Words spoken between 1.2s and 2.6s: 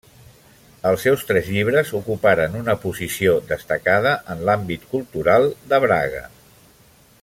tres llibres ocuparen